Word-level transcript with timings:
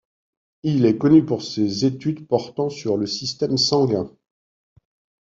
Il 0.63 0.87
est 0.87 0.97
connu 0.97 1.23
pour 1.23 1.43
ses 1.43 1.85
études 1.85 2.25
portant 2.27 2.71
sur 2.71 2.97
le 2.97 3.05
système 3.05 3.57
sanguin. 3.59 4.09